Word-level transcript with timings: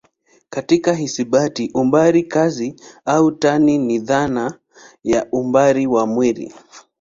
Katika 0.49 0.93
hisabati 0.93 1.71
umbali 1.73 2.23
kazi 2.23 2.75
au 3.05 3.31
tani 3.31 3.77
ni 3.77 3.99
dhana 3.99 4.59
ya 5.03 5.27
umbali 5.31 5.87
wa 5.87 6.03
kimwili. 6.07 6.53